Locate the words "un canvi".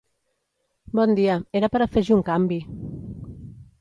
2.19-2.59